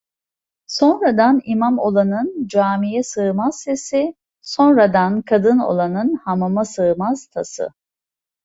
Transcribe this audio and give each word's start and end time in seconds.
Sonradan 0.67 1.41
imam 1.45 1.79
olanın 1.79 2.47
camiye 2.47 3.03
sığmaz 3.03 3.59
sesi; 3.59 4.15
sonradan 4.41 5.21
kadın 5.21 5.59
olanın 5.59 6.15
hamama 6.15 6.65
sığmaz 6.65 7.27
tası. 7.27 7.69